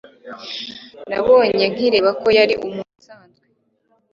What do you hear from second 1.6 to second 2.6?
nkireba ko yari